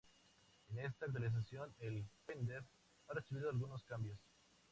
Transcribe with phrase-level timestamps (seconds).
[0.71, 2.63] En esta actualización, el Finder
[3.07, 4.17] ha recibido algunos cambios.